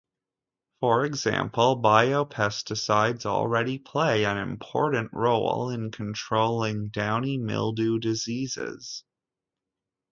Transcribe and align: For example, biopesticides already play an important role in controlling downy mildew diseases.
For 0.79 1.05
example, 1.05 1.79
biopesticides 1.79 3.27
already 3.27 3.77
play 3.77 4.25
an 4.25 4.35
important 4.37 5.11
role 5.13 5.69
in 5.69 5.91
controlling 5.91 6.87
downy 6.89 7.37
mildew 7.37 7.99
diseases. 7.99 9.03